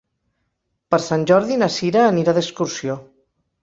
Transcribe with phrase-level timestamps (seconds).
[0.95, 3.03] Per Sant Jordi na Sira anirà d'excursió.